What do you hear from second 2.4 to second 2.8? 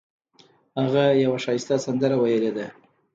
ده